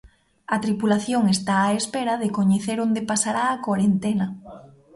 [0.55, 4.27] A tripulación está á espera de coñecer onde pasará a corentena.